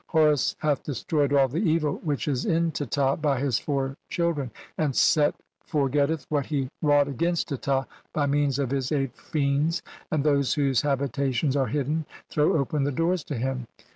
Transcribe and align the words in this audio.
Horus 0.07 0.55
hath 0.57 0.81
destroyed 0.81 1.31
all 1.31 1.47
the 1.47 1.59
evil 1.59 1.99
which 2.03 2.27
'is 2.27 2.43
in 2.43 2.71
Teta 2.71 3.17
by 3.21 3.39
his 3.39 3.59
four 3.59 3.97
children, 4.09 4.49
and 4.75 4.95
Set 4.95 5.35
forgetteth 5.67 6.25
'what 6.27 6.47
he 6.47 6.69
wrought 6.81 7.07
against 7.07 7.49
Teta 7.49 7.85
by 8.11 8.25
means 8.25 8.57
of 8.57 8.71
his 8.71 8.91
eight 8.91 9.15
'[fiends], 9.15 9.83
and 10.11 10.23
those 10.23 10.55
whose 10.55 10.81
habitations 10.81 11.55
are 11.55 11.67
hidden 11.67 12.05
throw 12.31 12.57
'open 12.57 12.83
the 12.83 12.91
doors 12.91 13.23
to 13.25 13.35
him. 13.37 13.67